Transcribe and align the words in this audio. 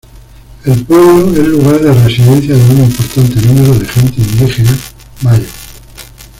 El 0.65 0.83
pueblo 0.83 1.39
es 1.39 1.47
lugar 1.47 1.79
de 1.79 1.93
residencia 1.93 2.55
de 2.55 2.73
un 2.73 2.85
importante 2.85 3.39
número 3.45 3.77
de 3.77 3.85
gente 3.87 4.19
indígena 4.19 4.75
mayo. 5.21 5.45